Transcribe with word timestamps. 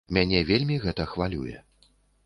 Мяне 0.17 0.39
вельмі 0.51 0.79
гэта 0.87 1.07
хвалюе. 1.15 1.57